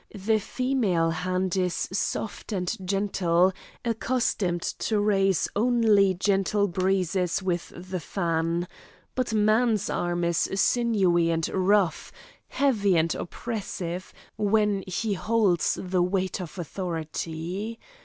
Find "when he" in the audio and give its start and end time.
14.37-15.13